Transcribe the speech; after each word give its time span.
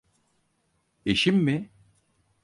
Eşim 1.05 1.35
mi? 1.37 1.69